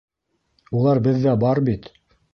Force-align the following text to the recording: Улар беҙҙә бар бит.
Улар 0.79 1.01
беҙҙә 1.09 1.37
бар 1.45 1.65
бит. 1.69 1.91